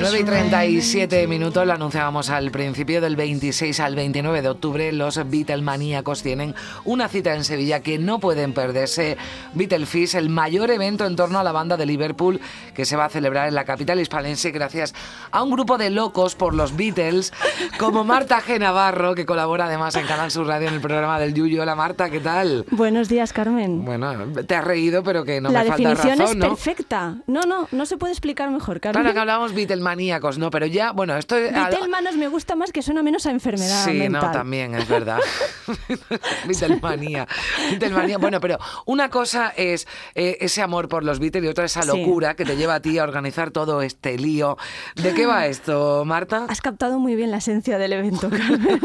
9 0.00 0.18
y 0.18 0.24
rain. 0.24 0.50
37 0.50 1.26
minutos, 1.26 1.66
lo 1.66 1.74
anunciábamos 1.74 2.30
al 2.30 2.50
principio 2.50 3.02
del 3.02 3.16
26 3.16 3.78
al 3.80 3.94
29 3.94 4.40
de 4.40 4.48
octubre. 4.48 4.92
Los 4.92 5.20
Beatlemaníacos 5.30 6.22
tienen 6.22 6.54
una 6.84 7.08
cita 7.08 7.34
en 7.34 7.44
Sevilla 7.44 7.80
que 7.80 7.98
no 7.98 8.18
pueden 8.18 8.54
perderse. 8.54 9.18
Beatlefist, 9.52 10.14
el 10.14 10.30
mayor 10.30 10.70
evento 10.70 11.04
en 11.04 11.16
torno 11.16 11.38
a 11.38 11.44
la 11.44 11.52
banda 11.52 11.76
de 11.76 11.84
Liverpool 11.84 12.40
que 12.74 12.86
se 12.86 12.96
va 12.96 13.04
a 13.04 13.08
celebrar 13.10 13.48
en 13.48 13.54
la 13.54 13.64
capital 13.64 14.00
hispalense 14.00 14.50
gracias 14.50 14.94
a 15.32 15.42
un 15.42 15.50
grupo 15.50 15.76
de 15.76 15.90
locos 15.90 16.34
por 16.34 16.54
los 16.54 16.76
Beatles, 16.76 17.32
como 17.78 18.02
Marta 18.02 18.40
G. 18.40 18.58
Navarro, 18.58 19.14
que 19.14 19.26
colabora 19.26 19.66
además 19.66 19.96
en 19.96 20.06
Canal 20.06 20.30
Sur 20.30 20.46
Radio 20.46 20.68
en 20.68 20.74
el 20.74 20.80
programa 20.80 21.18
del 21.18 21.34
Yuyo. 21.34 21.60
Hola 21.62 21.74
Marta, 21.74 22.08
¿qué 22.08 22.20
tal? 22.20 22.64
Buenos 22.70 23.08
días, 23.10 23.34
Carmen. 23.34 23.84
Bueno, 23.84 24.14
te 24.46 24.54
has 24.54 24.64
reído, 24.64 25.02
pero 25.02 25.24
que 25.24 25.42
no 25.42 25.50
la 25.50 25.62
me 25.62 25.68
falta 25.68 25.88
definición 25.90 26.18
razón, 26.18 26.36
es 26.36 26.42
¿no? 26.42 26.48
perfecta. 26.48 27.16
No, 27.26 27.42
no, 27.42 27.68
no 27.70 27.86
se 27.86 27.98
puede 27.98 28.12
explicar 28.12 28.50
mejor, 28.50 28.80
Carmen. 28.80 29.02
Claro 29.02 29.14
que 29.14 29.20
hablábamos 29.20 29.54
Beatlemaníacos, 29.90 30.38
¿no? 30.38 30.50
Pero 30.50 30.66
ya, 30.66 30.92
bueno, 30.92 31.16
esto 31.16 31.36
es... 31.36 31.52
Beatlemanos 31.52 32.16
me 32.16 32.28
gusta 32.28 32.54
más 32.54 32.72
que 32.72 32.82
suena 32.82 33.02
menos 33.02 33.26
a 33.26 33.30
enfermedad 33.30 33.84
Sí, 33.84 33.92
mental. 33.92 34.22
no, 34.22 34.30
también, 34.32 34.74
es 34.74 34.86
verdad. 34.88 35.18
Beatlemanía. 36.46 37.26
Beatlemanía. 37.70 38.18
Bueno, 38.18 38.40
pero 38.40 38.58
una 38.86 39.10
cosa 39.10 39.52
es 39.56 39.86
eh, 40.14 40.38
ese 40.40 40.62
amor 40.62 40.88
por 40.88 41.04
los 41.04 41.18
Beatles 41.18 41.44
y 41.44 41.48
otra 41.48 41.64
esa 41.64 41.82
Sí. 41.82 41.88
locura 41.88 42.34
que 42.34 42.44
te 42.44 42.56
lleva 42.56 42.74
a 42.76 42.80
ti 42.80 42.98
a 42.98 43.04
organizar 43.04 43.50
todo 43.50 43.82
este 43.82 44.16
lío. 44.18 44.56
¿De 44.96 45.14
qué 45.14 45.26
va 45.26 45.46
esto, 45.46 46.04
Marta? 46.04 46.46
Has 46.48 46.60
captado 46.60 46.98
muy 46.98 47.16
bien 47.16 47.30
la 47.30 47.38
esencia 47.38 47.78
del 47.78 47.92
evento, 47.92 48.28
Carmen. 48.30 48.80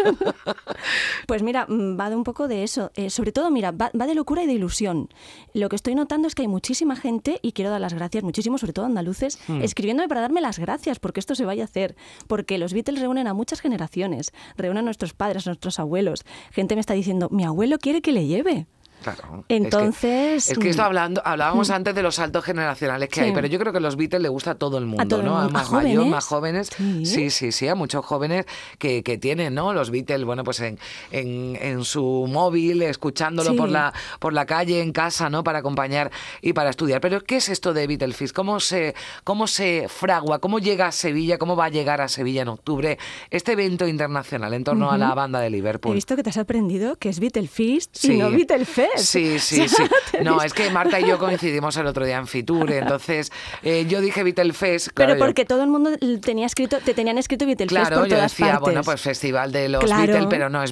pues 1.27 1.43
mira, 1.43 1.65
mm, 1.67 1.99
va 1.99 2.09
de 2.09 2.15
un 2.15 2.23
poco 2.23 2.47
de 2.47 2.63
eso. 2.63 2.91
Eh, 2.95 3.09
sobre 3.09 3.31
todo, 3.31 3.51
mira, 3.51 3.71
va, 3.71 3.91
va 3.99 4.07
de 4.07 4.15
locura 4.15 4.43
y 4.43 4.47
de 4.47 4.53
ilusión. 4.53 5.09
Lo 5.53 5.69
que 5.69 5.75
estoy 5.75 5.95
notando 5.95 6.27
es 6.27 6.35
que 6.35 6.43
hay 6.43 6.47
muchísima 6.47 6.95
gente, 6.95 7.39
y 7.41 7.51
quiero 7.51 7.71
dar 7.71 7.81
las 7.81 7.93
gracias, 7.93 8.23
muchísimo, 8.23 8.57
sobre 8.57 8.73
todo 8.73 8.85
andaluces, 8.85 9.39
Hmm. 9.47 9.61
escribiéndome 9.61 10.07
para 10.07 10.21
darme 10.21 10.41
las 10.41 10.59
gracias 10.59 10.94
porque 10.99 11.19
esto 11.19 11.35
se 11.35 11.45
vaya 11.45 11.63
a 11.63 11.65
hacer. 11.65 11.95
Porque 12.27 12.57
los 12.57 12.73
Beatles 12.73 12.99
reúnen 13.01 13.27
a 13.27 13.33
muchas 13.33 13.61
generaciones, 13.61 14.31
reúnen 14.57 14.79
a 14.79 14.81
nuestros 14.83 15.13
padres, 15.13 15.47
a 15.47 15.51
nuestros 15.51 15.79
abuelos. 15.79 16.25
Gente 16.51 16.75
me 16.75 16.81
está 16.81 16.93
diciendo, 16.93 17.29
mi 17.31 17.43
abuelo 17.43 17.77
quiere 17.77 18.01
que 18.01 18.11
le 18.11 18.27
lleve. 18.27 18.67
Claro. 19.03 19.39
es 19.39 19.45
que- 19.47 19.55
Entonces, 19.55 20.49
Es 20.51 20.57
que, 20.57 20.69
esto 20.69 20.81
mm, 20.81 20.85
hablando, 20.85 21.21
hablábamos 21.25 21.69
antes 21.69 21.93
de 21.93 22.01
los 22.01 22.15
saltos 22.15 22.43
generacionales 22.43 23.09
que 23.09 23.15
Sí. 23.21 23.25
hay, 23.27 23.31
pero 23.33 23.47
yo 23.47 23.59
creo 23.59 23.71
que 23.73 23.79
los 23.79 23.95
Beatles 23.95 24.21
le 24.21 24.29
gusta 24.29 24.51
a 24.51 24.55
todo 24.55 24.77
el 24.77 24.85
mundo, 24.85 25.05
todo 25.07 25.19
el 25.19 25.25
¿no? 25.27 25.37
A 25.37 25.43
mundo. 25.43 25.57
¿A 25.57 25.61
más 25.61 25.71
mayores, 25.71 25.95
jóvenes? 25.97 26.11
más 26.11 26.25
jóvenes. 26.25 26.69
Sí. 26.75 27.05
sí, 27.05 27.29
sí, 27.29 27.51
sí, 27.51 27.67
a 27.67 27.75
muchos 27.75 28.03
jóvenes 28.05 28.45
que, 28.79 29.03
que 29.03 29.17
tienen, 29.17 29.53
¿no? 29.53 29.73
Los 29.73 29.91
Beatles, 29.91 30.23
bueno, 30.25 30.43
pues 30.43 30.59
en, 30.61 30.79
en, 31.11 31.57
en 31.61 31.83
su 31.85 32.27
móvil, 32.29 32.81
escuchándolo 32.81 33.51
Sí. 33.51 33.57
por 33.57 33.69
la 33.69 33.93
por 34.19 34.33
la 34.33 34.45
calle, 34.45 34.81
en 34.81 34.91
casa, 34.91 35.29
¿no? 35.29 35.43
Para 35.43 35.59
acompañar 35.59 36.11
y 36.41 36.53
para 36.53 36.69
estudiar. 36.69 36.99
Pero 37.01 37.21
¿qué 37.21 37.37
es 37.37 37.49
esto 37.49 37.73
de 37.73 37.85
Beatlefist? 37.87 38.35
¿Cómo 38.35 38.59
se, 38.59 38.95
cómo 39.23 39.47
se 39.47 39.87
fragua? 39.87 40.39
¿Cómo 40.39 40.59
llega 40.59 40.87
a 40.87 40.91
Sevilla? 40.91 41.37
¿Cómo 41.37 41.55
va 41.55 41.65
a 41.65 41.69
llegar 41.69 42.01
a 42.01 42.07
Sevilla 42.07 42.41
en 42.41 42.47
octubre 42.47 42.97
este 43.29 43.51
evento 43.53 43.87
internacional 43.87 44.53
en 44.53 44.63
torno 44.63 44.89
a 44.91 44.97
la 44.97 45.13
banda 45.13 45.39
de 45.39 45.47
He 45.47 45.49
Liverpool? 45.51 45.93
visto 45.95 46.15
que 46.15 46.23
te 46.23 46.29
has 46.31 46.37
aprendido 46.37 46.95
que 46.97 47.09
es 47.09 47.19
Beatlefist 47.19 47.95
Sí. 47.95 48.13
y 48.13 48.17
no 48.17 48.31
Beatlefest. 48.31 48.84
Sí, 48.97 49.39
sí, 49.39 49.67
sí. 49.67 49.83
No, 50.23 50.41
es 50.41 50.53
que 50.53 50.69
Marta 50.69 50.99
y 50.99 51.07
yo 51.07 51.17
coincidimos 51.19 51.75
el 51.77 51.87
otro 51.87 52.05
día 52.05 52.17
en 52.17 52.27
Fitur, 52.27 52.71
entonces 52.71 53.31
eh, 53.63 53.85
yo 53.87 54.01
dije 54.01 54.23
Beatlefest. 54.23 54.89
claro, 54.89 55.09
Pero 55.13 55.19
yo- 55.19 55.25
porque 55.25 55.45
todo 55.45 55.63
el 55.63 55.69
mundo 55.69 55.91
tenía 56.21 56.45
escrito, 56.45 56.77
te 56.79 56.93
tenían 56.93 57.17
escrito 57.17 57.45
Beatlefest 57.45 57.69
Claro, 57.87 57.99
por 58.01 58.07
yo 58.09 58.15
todas 58.15 58.31
decía, 58.31 58.45
partes. 58.47 58.61
bueno, 58.61 58.81
pues 58.83 59.01
festival 59.01 59.51
de 59.51 59.69
los 59.69 59.83
Claro. 59.83 60.01
Beatles, 60.03 60.27
pero 60.29 60.49
no, 60.49 60.63
es 60.63 60.71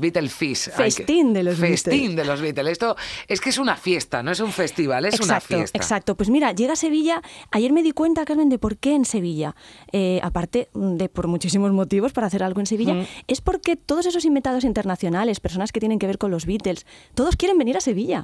que- 0.77 0.83
Festín 1.03 1.33
de 1.33 1.43
los 1.43 1.57
Festín 1.57 1.91
Beatles. 1.91 2.15
de 2.15 2.25
los 2.25 2.41
Beatles. 2.41 2.71
Esto 2.73 2.95
es 3.27 3.41
que 3.41 3.49
es 3.49 3.57
una 3.57 3.75
fiesta, 3.75 4.23
no 4.23 4.31
es 4.31 4.39
un 4.39 4.51
festival, 4.51 5.05
es 5.05 5.19
una 5.19 5.39
fiesta. 5.39 5.77
exacto. 5.77 6.15
Pues 6.15 6.29
mira, 6.29 6.51
llega 6.51 6.73
a 6.73 6.75
Sevilla. 6.75 7.21
Ayer 7.51 7.71
me 7.71 7.83
di 7.83 7.91
cuenta, 7.91 8.25
Carmen, 8.25 8.49
de 8.49 8.59
por 8.59 8.77
qué 8.77 8.93
en 8.95 9.05
Sevilla. 9.05 9.55
Eh, 9.91 10.19
aparte 10.23 10.69
de 10.73 11.09
por 11.09 11.27
muchísimos 11.27 11.71
motivos 11.71 12.13
para 12.13 12.27
hacer 12.27 12.43
algo 12.43 12.59
en 12.59 12.65
Sevilla, 12.65 12.93
Mm. 12.93 13.05
es 13.27 13.41
porque 13.41 13.75
todos 13.75 14.05
esos 14.05 14.25
invitados 14.25 14.63
internacionales, 14.63 15.39
personas 15.39 15.71
que 15.71 15.79
tienen 15.79 15.99
que 15.99 16.07
ver 16.07 16.17
con 16.17 16.31
los 16.31 16.45
Beatles, 16.45 16.85
todos 17.15 17.35
quieren 17.35 17.57
venir 17.57 17.77
a 17.77 17.81
Sevilla. 17.81 18.02
yeah 18.03 18.23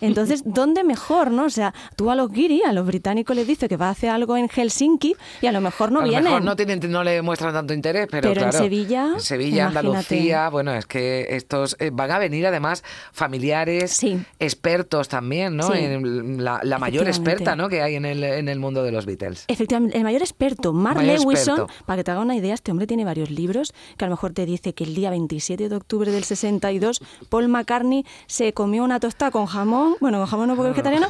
Entonces, 0.00 0.42
¿dónde 0.44 0.84
mejor, 0.84 1.30
no? 1.30 1.44
O 1.44 1.50
sea, 1.50 1.74
tú 1.96 2.10
a 2.10 2.14
los 2.14 2.30
guiri, 2.30 2.62
a 2.62 2.72
los 2.72 2.86
británicos 2.86 3.34
les 3.36 3.46
dices 3.46 3.68
que 3.68 3.76
va 3.76 3.88
a 3.88 3.90
hacer 3.90 4.10
algo 4.10 4.36
en 4.36 4.48
Helsinki 4.48 5.14
y 5.42 5.46
a 5.46 5.52
lo 5.52 5.60
mejor 5.60 5.92
no 5.92 6.00
a 6.00 6.02
lo 6.02 6.08
vienen. 6.08 6.24
mejor 6.24 6.42
no, 6.44 6.56
tienen, 6.56 6.80
no 6.90 7.02
le 7.04 7.22
muestran 7.22 7.52
tanto 7.52 7.72
interés, 7.74 8.08
pero, 8.10 8.32
Pero 8.32 8.46
en 8.46 8.52
Sevilla, 8.52 9.10
en 9.14 9.20
Sevilla, 9.20 9.62
imagínate. 9.70 9.88
Andalucía, 9.88 10.48
bueno, 10.50 10.72
es 10.74 10.86
que 10.86 11.26
estos 11.30 11.76
eh, 11.78 11.90
van 11.92 12.10
a 12.10 12.18
venir 12.18 12.46
además 12.46 12.82
familiares, 13.12 13.92
Sí. 13.92 14.18
expertos 14.38 15.08
también, 15.08 15.56
¿no? 15.56 15.64
Sí. 15.72 15.78
En 15.78 16.44
la, 16.44 16.60
la 16.62 16.78
mayor 16.78 17.06
experta, 17.08 17.56
¿no? 17.56 17.68
Que 17.68 17.82
hay 17.82 17.94
en 17.96 18.04
el, 18.04 18.22
en 18.22 18.48
el 18.48 18.58
mundo 18.58 18.82
de 18.82 18.92
los 18.92 19.06
Beatles. 19.06 19.44
Efectivamente, 19.48 19.96
el 19.96 20.04
mayor 20.04 20.22
experto, 20.22 20.72
Mark 20.72 20.96
Mayor 20.96 21.20
Lewison, 21.20 21.60
experto. 21.60 21.84
para 21.86 21.96
que 21.98 22.04
te 22.04 22.10
haga 22.10 22.20
una 22.20 22.36
idea, 22.36 22.54
este 22.54 22.70
hombre 22.70 22.86
tiene 22.86 23.04
varios 23.04 23.30
libros, 23.30 23.72
que 23.96 24.04
a 24.04 24.08
lo 24.08 24.12
mejor 24.12 24.32
te 24.32 24.46
dice 24.46 24.74
que 24.74 24.84
el 24.84 24.94
día 24.94 25.10
27 25.10 25.68
de 25.68 25.76
octubre 25.76 26.10
del 26.12 26.24
62, 26.24 27.00
Paul 27.28 27.48
McCartney 27.48 28.04
se 28.26 28.52
comió 28.52 28.84
una 28.84 29.00
tostada 29.00 29.30
con 29.30 29.46
jamón, 29.56 29.96
bueno, 30.00 30.18
con 30.18 30.26
jamón 30.26 30.48
no 30.48 30.54
porque 30.56 30.70
es 30.70 30.76
vegetariano, 30.76 31.08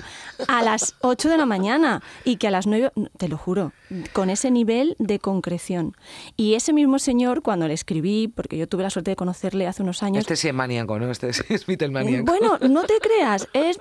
a 0.48 0.62
las 0.62 0.94
8 1.00 1.28
de 1.28 1.36
la 1.36 1.46
mañana 1.46 2.02
y 2.24 2.36
que 2.36 2.48
a 2.48 2.50
las 2.50 2.66
9, 2.66 2.92
te 3.18 3.28
lo 3.28 3.36
juro, 3.36 3.72
con 4.12 4.30
ese 4.30 4.50
nivel 4.50 4.96
de 4.98 5.18
concreción. 5.18 5.96
Y 6.36 6.54
ese 6.54 6.72
mismo 6.72 6.98
señor, 6.98 7.42
cuando 7.42 7.66
le 7.66 7.74
escribí, 7.74 8.28
porque 8.28 8.56
yo 8.56 8.68
tuve 8.68 8.82
la 8.84 8.90
suerte 8.90 9.10
de 9.10 9.16
conocerle 9.16 9.66
hace 9.66 9.82
unos 9.82 10.02
años, 10.02 10.20
Este 10.20 10.36
sí 10.36 10.48
es 10.48 10.54
maníaco, 10.54 10.98
¿no? 10.98 11.10
Este 11.10 11.32
sí 11.32 11.42
es 11.48 11.66
Beatlemaníaco. 11.66 12.24
bueno, 12.24 12.58
no 12.68 12.84
te 12.84 12.94
creas, 13.00 13.48
es, 13.52 13.78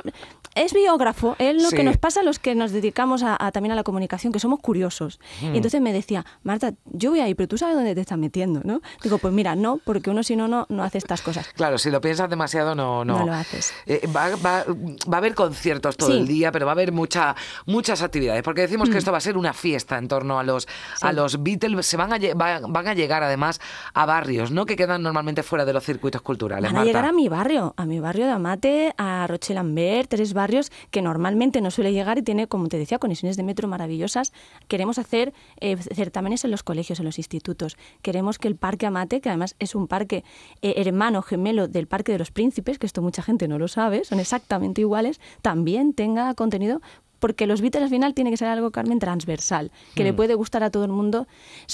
es 0.56 0.74
biógrafo, 0.74 1.36
es 1.40 1.62
lo 1.62 1.70
Sí. 1.70 1.76
que 1.76 1.84
nos 1.84 1.98
pasa 1.98 2.22
a 2.22 2.24
los 2.24 2.40
que 2.40 2.56
nos 2.56 2.72
dedicamos 2.72 3.24
a, 3.24 3.36
a 3.40 3.52
también 3.52 3.74
a 3.74 3.76
la 3.76 3.84
comunicación, 3.84 4.34
que 4.34 4.40
somos 4.40 4.60
curiosos. 4.62 5.20
Mm. 5.42 5.54
Y 5.54 5.58
entonces 5.58 5.82
me 5.82 5.94
decía, 5.94 6.26
Marta, 6.44 6.74
yo 6.86 7.12
voy 7.12 7.20
ahí, 7.20 7.36
pero 7.36 7.48
tú 7.48 7.58
sabes 7.58 7.76
dónde 7.76 7.94
te 7.94 8.02
estás 8.02 8.18
metiendo, 8.18 8.62
¿no? 8.64 8.82
Digo, 9.04 9.18
pues 9.18 9.34
mira, 9.34 9.56
no, 9.56 9.80
porque 9.84 10.10
uno 10.10 10.24
si 10.24 10.36
no, 10.36 10.48
no, 10.48 10.66
no 10.70 10.84
hace 10.84 10.98
estas 10.98 11.22
cosas. 11.22 11.48
Claro, 11.56 11.78
si 11.78 11.92
lo 11.92 12.00
piensas 12.02 12.30
demasiado 12.30 12.74
no, 12.74 13.04
no. 13.06 13.20
No 13.20 13.26
lo 13.26 13.34
haces. 13.34 13.74
Eh, 13.86 14.08
va, 14.16 14.30
va- 14.38 14.64
va 14.66 15.16
a 15.16 15.18
haber 15.18 15.36
conciertos 15.36 15.98
todo 15.98 16.10
Sí. 16.10 16.16
Mm. 16.16 16.20
el 16.22 16.28
día, 16.28 16.52
pero 16.52 16.66
va 16.66 16.72
a 16.72 16.74
haber 16.74 16.92
mucha, 16.94 17.36
muchas 17.66 18.02
actividades, 18.02 18.42
porque 18.44 18.62
decimos 18.62 18.90
que 18.90 18.98
esto 18.98 19.12
va 19.12 19.18
a 19.18 19.22
ser 19.22 19.38
una 19.38 19.54
fiesta 19.54 19.98
en 19.98 20.08
torno 20.08 20.40
a 20.40 20.44
los, 20.44 20.68
a 21.02 21.12
los 21.12 21.44
Beatles. 21.44 21.86
Se 21.86 21.98
van 21.98 22.14
a, 22.14 22.18
lle- 22.18 22.34
va- 22.40 22.62
van 22.66 22.88
a 22.88 22.94
llegar 22.94 23.24
además 23.24 23.60
a 23.94 24.06
barrios, 24.06 24.52
¿no? 24.52 24.66
Que 24.66 24.76
quedan 24.78 25.02
normalmente 25.04 25.44
fuera 25.44 25.66
de 25.66 25.74
los 25.74 25.84
circuitos 25.84 26.22
culturales. 26.22 26.64
Van 26.72 26.76
a 26.78 26.80
Marta. 26.80 26.88
llegar 26.88 27.06
a 27.06 27.12
mi 27.12 27.28
barrio, 27.28 27.74
a 27.76 27.86
mi 27.86 28.00
barrio 28.00 28.26
de 28.26 28.32
Amate, 28.32 28.94
a 28.98 29.28
Roche-Lambert, 29.28 30.10
tres 30.10 30.34
barrios 30.34 30.45
que 30.92 31.02
normalmente 31.02 31.62
no 31.62 31.72
suele 31.72 31.92
llegar 31.92 32.18
y 32.18 32.24
tiene, 32.24 32.48
como 32.48 32.68
te 32.68 32.78
decía, 32.78 33.00
conexiones 33.00 33.38
de 33.38 33.44
metro 33.44 33.68
maravillosas. 33.68 34.34
Queremos 34.68 34.98
hacer 35.00 35.34
eh, 35.60 35.78
certámenes 35.78 36.46
en 36.46 36.52
los 36.52 36.64
colegios, 36.64 37.00
en 37.00 37.06
los 37.06 37.18
institutos. 37.18 37.78
Queremos 38.02 38.38
que 38.38 38.48
el 38.48 38.56
Parque 38.56 38.86
Amate, 38.86 39.22
que 39.22 39.30
además 39.30 39.56
es 39.60 39.76
un 39.76 39.88
parque 39.88 40.24
eh, 40.62 40.74
hermano, 40.78 41.22
gemelo 41.22 41.68
del 41.68 41.88
Parque 41.88 42.12
de 42.12 42.20
los 42.20 42.32
Príncipes, 42.32 42.80
que 42.80 42.86
esto 42.86 43.02
mucha 43.02 43.22
gente 43.22 43.48
no 43.48 43.60
lo 43.60 43.68
sabe, 43.68 44.04
son 44.04 44.20
exactamente 44.20 44.82
iguales, 44.82 45.20
también 45.42 45.94
tenga 45.94 46.34
contenido 46.36 46.82
porque 47.20 47.48
los 47.48 47.62
Beatles 47.62 47.84
al 47.84 47.90
final 47.90 48.14
tiene 48.14 48.30
que 48.30 48.38
ser 48.38 48.50
algo, 48.50 48.72
Carmen, 48.72 49.00
transversal, 49.00 49.72
que 49.96 50.04
le 50.04 50.14
puede 50.14 50.36
gustar 50.36 50.64
a 50.64 50.70
todo 50.70 50.86
el 50.86 50.92
mundo. 50.92 51.28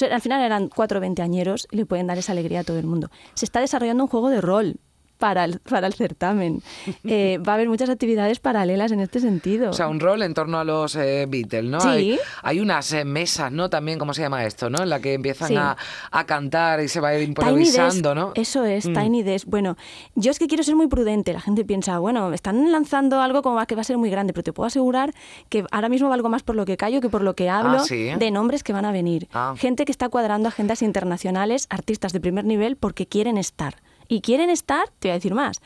Al 0.09 0.21
final 0.21 0.41
eran 0.41 0.69
cuatro 0.69 0.99
veinteañeros 0.99 1.67
y 1.71 1.77
le 1.77 1.85
pueden 1.85 2.07
dar 2.07 2.17
esa 2.17 2.31
alegría 2.31 2.61
a 2.61 2.63
todo 2.63 2.79
el 2.79 2.85
mundo. 2.85 3.09
Se 3.33 3.43
está 3.43 3.59
desarrollando 3.59 4.03
un 4.03 4.09
juego 4.09 4.29
de 4.29 4.39
rol 4.39 4.79
para 5.21 5.45
el, 5.45 5.59
para 5.59 5.87
el 5.87 5.93
certamen. 5.93 6.61
Eh, 7.05 7.39
va 7.45 7.53
a 7.53 7.55
haber 7.55 7.67
muchas 7.69 7.89
actividades 7.89 8.39
paralelas 8.39 8.91
en 8.91 8.99
este 8.99 9.19
sentido. 9.19 9.69
O 9.69 9.73
sea, 9.73 9.87
un 9.87 9.99
rol 9.99 10.21
en 10.23 10.33
torno 10.33 10.57
a 10.59 10.63
los 10.63 10.95
eh, 10.95 11.25
Beatles, 11.29 11.65
¿no? 11.65 11.79
Sí. 11.81 11.87
Hay, 11.89 12.19
hay 12.43 12.59
unas 12.59 12.91
eh, 12.93 13.05
mesas, 13.05 13.51
¿no? 13.51 13.69
También, 13.69 13.99
¿cómo 13.99 14.13
se 14.13 14.22
llama 14.22 14.43
esto, 14.46 14.69
no? 14.69 14.81
En 14.84 14.90
la 14.90 14.99
que 14.99 15.13
empiezan 15.13 15.47
Sí. 15.49 15.55
a, 15.55 15.75
a 16.11 16.25
cantar 16.25 16.81
y 16.81 16.87
se 16.87 16.99
va 16.99 17.09
a 17.09 17.17
ir 17.17 17.28
improvisando, 17.28 18.13
¿no? 18.16 18.31
Eso 18.35 18.66
es, 18.66 18.87
Mm. 18.87 18.93
Tiny 18.93 19.23
Desk. 19.23 19.47
Bueno, 19.47 19.78
yo 20.16 20.31
es 20.31 20.40
que 20.40 20.47
quiero 20.47 20.63
ser 20.63 20.75
muy 20.75 20.87
prudente. 20.87 21.34
La 21.34 21.41
gente 21.41 21.63
piensa, 21.66 21.99
bueno, 21.99 22.34
están 22.34 22.72
lanzando 22.72 23.22
algo 23.22 23.41
como 23.41 23.63
que 23.66 23.75
va 23.75 23.81
a 23.81 23.85
ser 23.85 23.97
muy 23.97 24.09
grande, 24.09 24.34
pero 24.34 24.43
te 24.43 24.53
puedo 24.53 24.67
asegurar 24.67 25.13
que 25.49 25.66
ahora 25.72 25.90
mismo 25.90 26.09
valgo 26.09 26.29
más 26.29 26.41
por 26.43 26.55
lo 26.55 26.66
que 26.66 26.78
callo 26.78 27.01
que 27.01 27.09
por 27.09 27.22
lo 27.22 27.35
que 27.35 27.49
hablo 27.49 27.78
Ah, 27.79 27.85
¿sí? 27.85 28.09
de 28.17 28.31
nombres 28.31 28.63
que 28.63 28.73
van 28.73 28.85
a 28.85 28.91
venir. 28.91 29.28
Ah. 29.34 29.53
Gente 29.57 29.85
que 29.85 29.91
está 29.91 30.09
cuadrando 30.09 30.47
agendas 30.49 30.81
internacionales, 30.81 31.67
artistas 31.69 32.13
de 32.13 32.19
primer 32.19 32.46
nivel, 32.46 32.75
porque 32.78 33.05
quieren 33.07 33.37
estar. 33.37 33.75
Y 34.11 34.19
quieren 34.19 34.49
estar, 34.49 34.90
te 34.99 35.08
voy 35.08 35.11
a 35.11 35.13
decir 35.13 35.34
más, 35.34 35.61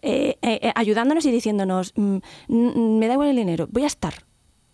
eh, 0.00 0.38
eh, 0.40 0.58
eh, 0.62 0.72
ayudándonos 0.74 1.22
y 1.26 1.30
diciéndonos, 1.30 1.92
mm, 1.96 2.16
mm, 2.48 2.98
me 2.98 3.06
da 3.08 3.12
igual 3.12 3.28
el 3.28 3.36
dinero, 3.36 3.68
voy 3.70 3.84
a 3.84 3.88
estar, 3.88 4.14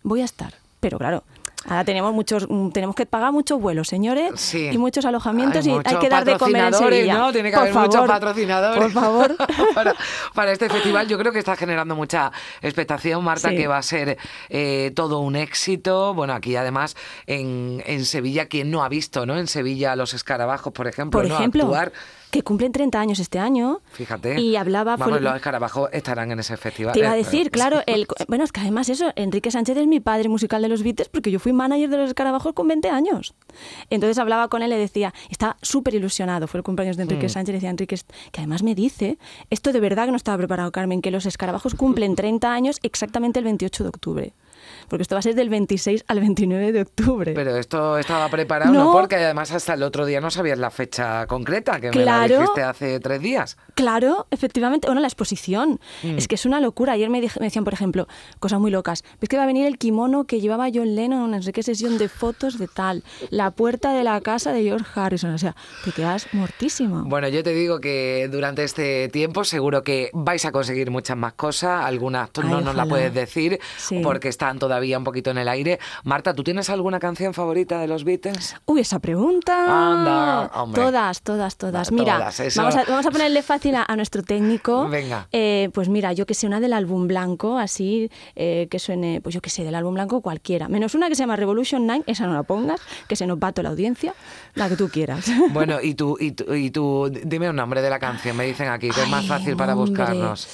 voy 0.01 0.21
a 0.21 0.23
estar. 0.23 0.53
Pero 0.79 0.97
claro, 0.97 1.25
Ahora 1.69 1.83
tenemos 1.83 2.13
muchos, 2.13 2.47
mm, 2.49 2.69
tenemos 2.69 2.95
que 2.95 3.05
pagar 3.05 3.33
muchos 3.33 3.59
vuelos, 3.59 3.89
señores, 3.89 4.39
Sí. 4.39 4.69
y 4.71 4.77
muchos 4.77 5.03
alojamientos 5.03 5.65
Hay 5.65 5.71
y 5.71 5.71
hay 5.71 5.77
muchos 5.79 5.99
que 5.99 6.07
dar 6.07 6.23
de 6.23 6.37
comer 6.37 6.65
en 6.67 6.73
Sevilla. 6.73 7.17
¿no? 7.17 7.33
Tiene 7.33 7.49
que 7.49 7.55
Por 7.57 7.63
haber 7.63 7.73
muchos 7.73 7.93
favor, 7.95 8.09
patrocinadores. 8.09 8.83
Por 8.83 8.91
favor. 8.91 9.35
para, 9.75 9.95
para 10.33 10.51
este 10.53 10.69
festival. 10.69 11.07
Yo 11.09 11.17
creo 11.17 11.33
que 11.33 11.39
está 11.39 11.57
generando 11.57 11.93
mucha 11.95 12.31
expectación, 12.61 13.21
Marta, 13.21 13.49
Sí. 13.49 13.57
que 13.57 13.67
va 13.67 13.79
a 13.79 13.81
ser 13.81 14.17
eh, 14.49 14.91
todo 14.95 15.19
un 15.19 15.35
éxito. 15.35 16.13
Bueno, 16.13 16.33
aquí 16.33 16.55
además 16.55 16.95
en, 17.25 17.83
en 17.85 18.05
Sevilla, 18.05 18.45
quien 18.45 18.71
no 18.71 18.83
ha 18.83 18.87
visto, 18.87 19.25
¿no? 19.25 19.37
En 19.37 19.47
Sevilla 19.47 19.97
los 19.97 20.13
escarabajos, 20.13 20.71
por 20.71 20.87
ejemplo, 20.87 21.19
Por 21.19 21.27
¿no? 21.27 21.35
ejemplo, 21.35 21.63
Actuar. 21.63 21.91
Que 22.37 22.43
cumplen 22.43 22.71
30 22.71 22.99
años 22.99 23.19
este 23.19 23.39
año. 23.39 23.81
Fíjate. 23.93 24.39
Y 24.39 24.55
hablaba... 24.55 24.95
Vamos, 24.95 25.15
fue- 25.17 25.21
los 25.21 25.35
escarabajos 25.35 25.89
estarán 25.91 26.31
en 26.31 26.39
ese 26.39 26.55
festival. 26.57 26.93
Te 26.93 26.99
iba 26.99 27.09
a 27.11 27.15
eh, 27.15 27.23
decir, 27.23 27.51
claro, 27.51 27.81
el, 27.85 28.07
bueno, 28.27 28.43
es 28.43 28.51
que 28.51 28.61
además 28.61 28.89
eso, 28.89 29.11
Enrique 29.15 29.51
Sánchez 29.51 29.77
es 29.77 29.87
mi 29.87 29.99
padre 29.99 30.29
musical 30.29 30.61
de 30.61 30.67
los 30.69 30.83
Beatles 30.83 31.09
porque 31.09 31.31
yo 31.31 31.39
fui 31.39 31.53
manager 31.53 31.89
de 31.89 31.97
los 31.97 32.09
escarabajos 32.09 32.53
con 32.53 32.67
20 32.67 32.89
años. 32.89 33.33
Entonces 33.89 34.17
hablaba 34.19 34.47
con 34.47 34.61
él 34.61 34.69
y 34.71 34.75
le 34.75 34.79
decía, 34.79 35.13
está 35.29 35.57
súper 35.61 35.95
ilusionado, 35.95 36.47
fue 36.47 36.59
el 36.59 36.63
cumpleaños 36.63 36.95
de 36.97 37.05
Mm. 37.05 37.09
Enrique 37.09 37.29
Sánchez, 37.29 37.47
le 37.53 37.57
decía 37.57 37.69
Enrique, 37.69 37.97
que 38.31 38.41
además 38.41 38.63
me 38.63 38.75
dice, 38.75 39.17
esto 39.49 39.71
de 39.73 39.79
verdad 39.79 40.05
que 40.05 40.11
no 40.11 40.17
estaba 40.17 40.37
preparado, 40.37 40.71
Carmen, 40.71 41.01
que 41.01 41.09
los 41.11 41.25
escarabajos 41.25 41.73
cumplen 41.75 42.15
30 42.15 42.53
años 42.53 42.77
exactamente 42.83 43.39
el 43.39 43.45
28 43.45 43.83
de 43.83 43.89
octubre. 43.89 44.33
Porque 44.87 45.01
esto 45.03 45.15
va 45.15 45.19
a 45.19 45.21
ser 45.21 45.35
del 45.35 45.49
26 45.49 46.05
al 46.07 46.19
29 46.19 46.71
de 46.71 46.81
octubre. 46.81 47.33
Pero 47.33 47.55
esto 47.57 47.97
estaba 47.97 48.29
preparado, 48.29 48.73
¿no? 48.73 48.85
No. 48.85 48.91
Porque 48.91 49.15
además 49.15 49.51
hasta 49.51 49.73
el 49.73 49.83
otro 49.83 50.05
día 50.05 50.21
no 50.21 50.31
sabías 50.31 50.57
la 50.59 50.69
fecha 50.71 51.25
concreta, 51.27 51.79
que 51.79 51.89
me 51.91 51.95
la 52.05 52.25
Claro. 52.25 52.39
dijiste 52.41 52.63
hace 52.63 52.99
tres 52.99 53.21
días. 53.21 53.57
Claro, 53.75 54.27
efectivamente. 54.31 54.87
Bueno, 54.87 55.01
la 55.01 55.07
exposición. 55.07 55.79
Mm. 56.03 56.17
Es 56.17 56.27
que 56.27 56.35
es 56.35 56.45
una 56.45 56.59
locura. 56.59 56.93
Ayer 56.93 57.09
me, 57.09 57.21
dije- 57.21 57.39
me 57.39 57.45
decían, 57.47 57.63
por 57.63 57.73
ejemplo, 57.73 58.07
cosas 58.39 58.59
muy 58.59 58.71
locas. 58.71 59.03
¿Ves 59.19 59.29
que 59.29 59.37
va 59.37 59.43
a 59.43 59.47
venir 59.47 59.65
el 59.65 59.77
kimono 59.77 60.23
que 60.25 60.39
llevaba 60.41 60.67
John 60.73 60.95
Lennon 60.95 61.25
en 61.25 61.31
no 61.31 61.41
sé 61.41 61.53
qué 61.53 61.63
sesión 61.63 61.97
de 61.97 62.09
fotos 62.09 62.57
de 62.57 62.67
tal? 62.67 63.03
La 63.29 63.51
puerta 63.51 63.93
de 63.93 64.03
la 64.03 64.19
casa 64.21 64.51
de 64.51 64.63
George 64.63 64.85
Harrison. 64.95 65.31
O 65.33 65.37
sea, 65.37 65.55
te 65.85 65.91
quedas 65.91 66.27
mortísimo. 66.33 67.03
Bueno, 67.05 67.27
yo 67.27 67.43
te 67.43 67.51
digo 67.53 67.79
que 67.79 68.27
durante 68.31 68.63
este 68.63 69.09
tiempo 69.09 69.43
seguro 69.43 69.83
que 69.83 70.09
vais 70.13 70.43
a 70.45 70.51
conseguir 70.51 70.89
muchas 70.91 71.17
más 71.17 71.33
cosas. 71.33 71.85
Algunas 71.85 72.31
tú 72.31 72.41
Ay, 72.41 72.49
no 72.49 72.61
nos 72.61 72.75
las 72.75 72.87
puedes 72.87 73.13
decir 73.13 73.59
Sí. 73.77 73.99
porque 74.03 74.29
están 74.29 74.56
todavía 74.59 74.97
un 74.97 75.03
poquito 75.03 75.31
en 75.31 75.37
el 75.37 75.47
aire. 75.47 75.79
Marta, 76.03 76.33
¿tú 76.33 76.43
tienes 76.43 76.69
alguna 76.69 76.99
canción 76.99 77.33
favorita 77.33 77.79
de 77.79 77.87
los 77.87 78.03
Beatles? 78.03 78.55
Uy, 78.65 78.81
esa 78.81 78.99
pregunta. 78.99 79.91
Anda, 79.91 80.51
hombre. 80.53 80.81
Todas, 80.81 81.21
todas, 81.21 81.57
todas. 81.57 81.89
Va, 81.89 81.95
Mira, 81.95 82.17
todas, 82.17 82.55
vamos, 82.55 82.75
a, 82.75 82.83
vamos 82.85 83.05
a 83.05 83.11
ponerle 83.11 83.41
fácil 83.41 83.75
a, 83.75 83.83
a 83.87 83.95
nuestro 83.95 84.23
técnico. 84.23 84.87
Venga. 84.87 85.27
Eh, 85.31 85.69
pues 85.73 85.89
mira, 85.89 86.13
yo 86.13 86.25
que 86.25 86.33
sé, 86.33 86.47
una 86.47 86.59
del 86.59 86.73
álbum 86.73 87.07
blanco, 87.07 87.57
así, 87.57 88.09
eh, 88.35 88.67
que 88.69 88.79
suene, 88.79 89.21
pues 89.21 89.33
yo 89.35 89.41
que 89.41 89.49
sé, 89.49 89.63
del 89.63 89.75
álbum 89.75 89.93
blanco 89.93 90.21
cualquiera. 90.21 90.67
Menos 90.67 90.95
una 90.95 91.09
que 91.09 91.15
se 91.15 91.23
llama 91.23 91.35
Revolution 91.35 91.85
9, 91.85 92.03
esa 92.07 92.27
no 92.27 92.33
la 92.33 92.43
pongas, 92.43 92.79
que 93.07 93.15
se 93.15 93.27
nos 93.27 93.37
va 93.37 93.51
toda 93.51 93.63
la 93.63 93.69
audiencia, 93.69 94.13
la 94.55 94.69
que 94.69 94.75
tú 94.75 94.89
quieras. 94.89 95.25
Bueno, 95.57 95.81
y 95.81 95.95
tú, 95.95 96.17
y 96.19 96.31
tú, 96.33 96.53
y 96.53 96.69
tú, 96.69 97.09
dime 97.23 97.49
un 97.49 97.55
nombre 97.55 97.81
de 97.81 97.89
la 97.89 97.99
canción, 97.99 98.35
me 98.37 98.45
dicen 98.45 98.67
aquí, 98.67 98.89
que 98.89 99.01
es 99.01 99.09
más 99.09 99.25
fácil 99.25 99.55
para 99.55 99.73
hombre. 99.73 99.89
buscarnos. 99.91 100.47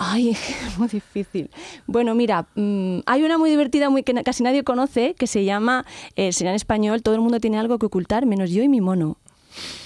Ay, 0.00 0.30
es 0.66 0.78
muy 0.78 0.86
difícil. 0.88 1.50
Bueno, 1.86 2.14
mira, 2.14 2.46
mm, 2.54 3.00
hay 3.04 3.24
una 3.24 3.36
muy 3.36 3.50
divertida 3.50 3.90
muy 3.90 4.04
que 4.04 4.14
casi 4.22 4.42
nadie 4.44 4.62
conoce 4.62 5.14
que 5.14 5.26
se 5.26 5.44
llama, 5.44 5.84
eh, 6.16 6.32
será 6.32 6.50
en 6.50 6.56
español, 6.56 7.02
Todo 7.02 7.16
el 7.16 7.20
mundo 7.20 7.40
tiene 7.40 7.58
algo 7.58 7.78
que 7.78 7.86
ocultar, 7.86 8.24
menos 8.24 8.50
yo 8.50 8.62
y 8.62 8.68
mi 8.68 8.80
mono. 8.80 9.16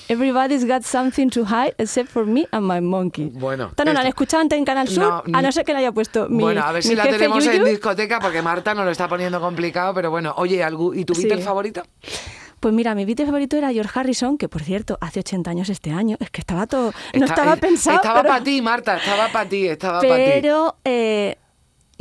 Everybody's 0.09 0.67
got 0.67 0.83
something 0.83 1.31
to 1.31 1.45
hide 1.47 1.75
except 1.79 2.11
for 2.11 2.27
me 2.27 2.47
and 2.51 2.67
my 2.71 2.81
monkey. 2.83 3.31
Bueno, 3.33 3.69
Esta 3.71 3.85
no 3.87 3.95
la 3.95 4.01
han 4.01 4.07
escuchado 4.09 4.43
antes 4.43 4.59
en 4.59 4.65
Canal 4.67 4.87
Sur, 4.89 5.03
No, 5.03 5.23
a 5.33 5.41
no 5.41 5.51
ser 5.53 5.65
que 5.65 5.73
la 5.73 5.79
haya 5.79 5.93
puesto 5.93 6.29
mi 6.29 6.43
bueno, 6.43 6.61
a 6.63 6.73
ver 6.73 6.83
si 6.83 6.95
la 6.95 7.05
tenemos 7.09 7.47
en 7.47 7.53
Yuyu. 7.61 7.65
discoteca 7.65 8.21
porque 8.21 8.43
Marta 8.43 8.75
nos 8.75 8.85
lo 8.85 8.91
está 8.91 9.09
poniendo 9.09 9.41
complicado, 9.41 9.95
pero 9.95 10.11
bueno, 10.11 10.35
oye, 10.37 10.63
¿algú- 10.63 10.95
¿y 10.95 11.07
tu 11.07 11.15
Sí. 11.15 11.23
Beatle 11.27 11.43
favorito? 11.43 11.83
Pues 12.63 12.73
mira, 12.73 12.95
mi 12.95 13.05
Beatle 13.05 13.27
favorito 13.27 13.57
era 13.57 13.73
George 13.73 13.91
Harrison, 13.99 14.39
que 14.39 14.49
por 14.49 14.63
cierto, 14.63 14.97
hace 15.01 15.19
80 15.19 15.51
años 15.51 15.69
este 15.69 15.91
año. 15.91 16.17
Es 16.21 16.31
que 16.31 16.41
estaba 16.41 16.69
todo. 16.69 16.93
No 17.13 17.25
Está- 17.25 17.35
estaba 17.35 17.55
eh, 17.55 17.57
pensado. 17.57 17.97
Estaba 17.97 18.21
pero- 18.23 18.29
para 18.35 18.45
ti, 18.45 18.63
Marta, 18.63 18.97
estaba 18.99 19.29
para 19.33 19.49
ti, 19.49 19.67
estaba 19.67 20.01
para 20.01 20.15
ti. 20.15 20.31
Pero 20.41 20.77
eh, 20.85 21.39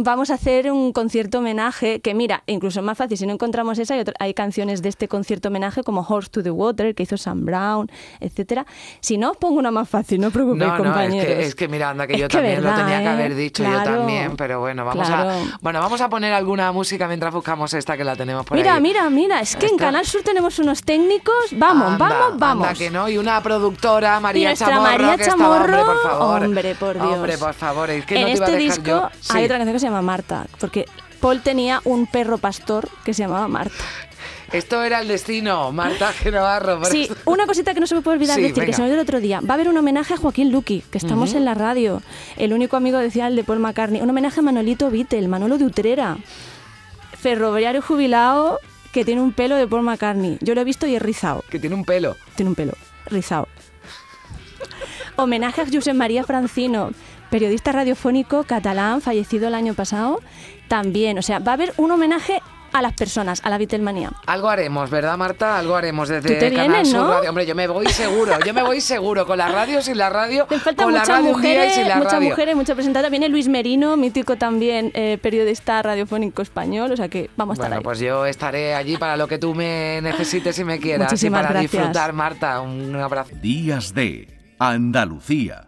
vamos 0.04 0.30
a 0.30 0.36
hacer 0.36 0.72
un 0.72 0.94
concierto 0.94 1.40
homenaje 1.40 2.00
que, 2.02 2.14
mira, 2.14 2.44
incluso 2.48 2.80
es 2.80 2.86
más 2.86 2.98
fácil, 2.98 3.18
si 3.18 3.26
no 3.26 3.34
encontramos 3.34 3.78
esa, 3.80 3.94
hay, 3.94 4.02
otra- 4.02 4.16
hay 4.20 4.34
canciones 4.34 4.82
de 4.82 4.90
este 4.90 5.08
concierto 5.08 5.50
homenaje 5.50 5.84
como 5.84 6.02
Horse 6.08 6.30
to 6.30 6.44
the 6.44 6.52
Water, 6.52 6.94
que 6.96 7.04
hizo 7.04 7.18
Sam 7.18 7.46
Brown, 7.46 7.90
etcétera. 8.20 8.66
Si 9.00 9.18
no, 9.18 9.32
os 9.32 9.38
pongo 9.38 9.60
una 9.60 9.72
más 9.72 9.88
fácil, 9.90 10.20
no 10.22 10.28
os 10.28 10.34
preocupéis, 10.34 10.60
No, 10.72 10.78
no, 10.78 10.84
es 10.84 10.84
compañeros. 10.84 11.26
que, 11.26 11.42
es 11.44 11.56
que 11.56 11.68
mira, 11.68 11.90
anda, 11.90 12.08
que 12.08 12.14
Es 12.14 12.20
yo 12.20 12.28
que 12.28 12.38
también 12.38 12.64
lo 12.64 12.74
tenía 12.74 12.98
que 13.00 13.04
¿eh? 13.06 13.08
haber 13.10 13.36
dicho, 13.36 13.64
yo 13.64 13.84
también, 13.84 14.36
pero 14.36 14.60
bueno, 14.60 14.86
vamos 14.86 15.08
claro. 15.08 15.30
a 15.30 15.36
bueno, 15.62 15.80
vamos 15.80 16.02
a 16.02 16.10
poner 16.10 16.34
alguna 16.34 16.72
música 16.72 17.08
mientras 17.08 17.34
buscamos 17.34 17.74
esta 17.74 17.98
que 17.98 18.04
la 18.04 18.16
tenemos 18.16 18.46
por 18.46 18.58
Mira, 18.58 18.76
ahí. 18.76 18.82
mira, 18.82 19.10
mira, 19.10 19.40
es 19.42 19.56
que 19.56 19.68
en 19.68 19.78
Canal 19.78 20.06
Sur 20.06 20.22
tenemos 20.24 20.58
unos 20.60 20.84
técnicos. 20.84 21.36
Vamos, 21.54 21.94
Anda, 21.94 22.10
vamos, 22.10 22.40
vamos. 22.40 22.68
anda 22.68 22.78
que 22.78 22.90
no, 22.90 23.08
y 23.10 23.18
una 23.18 23.42
productora, 23.42 24.20
María 24.20 24.50
nuestra 24.50 24.68
Chamorro, 24.70 24.92
María 24.92 25.18
que 25.18 25.32
hombre, 25.32 25.84
por 25.84 26.02
favor. 26.04 26.44
hombre, 26.44 26.76
por 26.76 26.94
Dios. 26.96 27.06
Hombre, 27.06 27.38
por 27.38 27.54
favor, 27.54 27.90
es 27.90 28.06
que 28.06 28.16
en 28.16 28.22
no 28.22 28.28
te 28.28 28.34
iba 28.36 28.46
a 28.46 28.50
este 28.50 28.58
dejar 28.58 28.76
disco 28.78 28.90
yo. 28.90 29.06
hay 29.06 29.12
Sí. 29.42 29.46
otra 29.46 29.58
canción 29.58 29.74
que 29.74 29.80
se 29.80 29.86
llama 29.88 29.91
Marta, 30.02 30.46
porque 30.62 30.86
Paul 31.20 31.42
tenía 31.42 31.82
un 31.84 32.08
perro 32.08 32.38
pastor 32.38 32.88
que 33.04 33.14
se 33.14 33.24
llamaba 33.24 33.50
Marta. 33.50 33.76
Esto 34.54 34.84
era 34.84 35.00
el 35.02 35.08
destino, 35.08 35.72
Marta 35.72 36.12
Genovarro. 36.14 36.80
por 36.80 36.88
Sí, 36.92 37.04
eso- 37.04 37.16
una 37.26 37.46
cosita 37.46 37.74
que 37.74 37.80
no 37.80 37.88
se 37.88 37.96
me 37.96 38.02
puede 38.02 38.16
olvidar 38.18 38.36
Sí, 38.36 38.42
decir, 38.44 38.56
venga. 38.56 38.66
que 38.68 38.74
se 38.74 38.82
me 38.82 38.86
olvidó 38.88 39.02
el 39.02 39.08
otro 39.08 39.20
día. 39.22 39.40
Va 39.42 39.52
a 39.52 39.54
haber 39.56 39.68
un 39.70 39.78
homenaje 39.78 40.14
a 40.14 40.18
Joaquín 40.18 40.52
Luqui, 40.52 40.82
que 40.92 40.98
estamos 40.98 41.34
en 41.34 41.44
la 41.46 41.54
radio. 41.54 42.02
El 42.38 42.54
único 42.54 42.76
amigo 42.78 42.98
decía 43.00 43.28
el 43.28 43.36
de 43.36 43.44
Paul 43.44 43.60
McCartney. 43.60 44.02
Un 44.02 44.10
homenaje 44.10 44.40
a 44.40 44.44
Manolito 44.44 44.90
Beatle, 44.92 45.28
Manolo 45.28 45.58
de 45.58 45.66
Utrera. 45.66 46.18
Ferroviario 47.18 47.82
jubilado 47.82 48.60
que 48.92 49.06
tiene 49.06 49.22
un 49.22 49.32
pelo 49.32 49.56
de 49.56 49.68
Paul 49.68 49.84
McCartney. 49.84 50.38
Yo 50.42 50.54
lo 50.54 50.62
he 50.62 50.64
visto 50.66 50.86
y 50.86 50.96
es 50.96 51.02
rizado. 51.02 51.44
Que 51.50 51.60
tiene 51.60 51.76
un 51.76 51.86
pelo. 51.86 52.18
Tiene 52.36 52.50
un 52.50 52.56
pelo 52.56 52.74
rizado. 53.06 53.48
Homenaje 55.16 55.62
a 55.62 55.66
Josep 55.72 55.94
María 55.96 56.24
Francino, 56.24 56.92
periodista 57.32 57.72
radiofónico 57.72 58.44
catalán, 58.44 59.02
fallecido 59.02 59.48
el 59.48 59.56
año 59.56 59.74
pasado. 59.74 60.20
También, 60.68 61.18
o 61.18 61.22
sea, 61.24 61.40
va 61.40 61.54
a 61.54 61.56
haber 61.56 61.74
un 61.78 61.90
homenaje 61.90 62.40
a 62.74 62.82
las 62.82 62.94
personas, 62.94 63.42
a 63.44 63.50
la 63.50 63.58
Beatlemanía. 63.58 64.12
Algo 64.28 64.48
haremos, 64.48 64.90
¿verdad, 64.90 65.18
Marta? 65.18 65.58
Algo 65.58 65.76
haremos 65.76 66.08
desde 66.08 66.30
Tú 66.36 66.40
te 66.40 66.52
Canal 66.52 66.70
vienes, 66.70 66.90
Sur 66.90 67.00
¿no? 67.02 67.14
Radio. 67.16 67.30
Hombre, 67.30 67.46
yo 67.46 67.54
me 67.54 67.68
voy 67.68 67.86
seguro, 67.88 68.34
yo 68.46 68.54
me 68.54 68.64
voy 68.64 68.80
seguro. 68.80 69.26
Con 69.26 69.38
la 69.40 69.50
radio, 69.50 69.82
sin 69.82 69.98
la 69.98 70.10
radio, 70.10 70.46
Te 70.46 70.58
faltan 70.58 70.86
con 70.86 70.94
la 70.94 71.04
radio 71.04 71.22
día 71.24 71.30
y 71.32 71.34
mujeres, 71.34 71.74
sin 71.76 71.88
la 71.90 71.96
muchas 71.98 72.14
radio. 72.14 72.30
mujeres, 72.30 72.56
mucha 72.56 72.74
presentada. 72.74 73.10
Viene 73.10 73.28
Luis 73.28 73.50
Merino, 73.50 73.98
mítico 73.98 74.38
también 74.38 74.92
eh, 74.94 75.18
periodista 75.22 75.82
radiofónico 75.82 76.42
español, 76.42 76.94
o 76.94 76.96
sea 76.96 77.10
que 77.10 77.30
vamos 77.36 77.56
a 77.56 77.64
estar 77.64 77.70
Bueno, 77.72 77.80
ahí. 77.80 77.84
pues 77.84 78.00
yo 78.00 78.26
estaré 78.26 78.74
allí 78.74 78.96
para 78.96 79.18
lo 79.18 79.28
que 79.28 79.38
tú 79.38 79.54
me 79.54 80.00
necesites 80.02 80.58
y 80.60 80.64
me 80.64 80.80
quieras. 80.80 81.08
Muchísimas 81.12 81.42
y 81.42 81.44
para 81.44 81.54
gracias. 81.60 81.72
disfrutar, 81.74 82.14
Marta. 82.14 82.62
Un 82.62 82.96
abrazo. 82.96 83.32
Días 83.42 83.94
de 83.94 84.30
Andalucía 84.60 85.68